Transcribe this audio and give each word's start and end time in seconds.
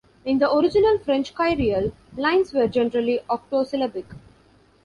In 0.25 0.39
the 0.39 0.51
original 0.51 0.97
French 0.97 1.35
kyrielle, 1.35 1.91
lines 2.17 2.53
were 2.55 2.67
generally 2.67 3.19
octosyllabic. 3.29 4.05